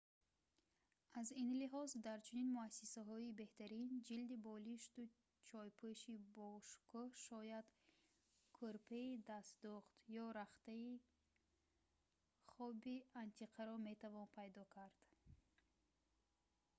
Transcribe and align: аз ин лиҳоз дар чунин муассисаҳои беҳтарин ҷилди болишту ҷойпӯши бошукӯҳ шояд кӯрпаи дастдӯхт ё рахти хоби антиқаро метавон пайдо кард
аз 1.21 1.27
ин 1.41 1.49
лиҳоз 1.61 1.89
дар 2.07 2.17
чунин 2.27 2.49
муассисаҳои 2.57 3.35
беҳтарин 3.41 3.87
ҷилди 4.07 4.37
болишту 4.49 5.01
ҷойпӯши 5.49 6.13
бошукӯҳ 6.37 7.09
шояд 7.25 7.67
кӯрпаи 8.57 9.21
дастдӯхт 9.29 9.93
ё 10.23 10.25
рахти 10.39 10.81
хоби 12.51 12.95
антиқаро 13.23 13.75
метавон 13.89 14.27
пайдо 14.37 14.63
кард 14.75 14.97